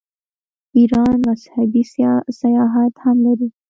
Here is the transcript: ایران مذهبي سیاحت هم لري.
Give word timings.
ایران 0.77 1.15
مذهبي 1.27 1.81
سیاحت 2.43 2.93
هم 3.03 3.17
لري. 3.25 3.49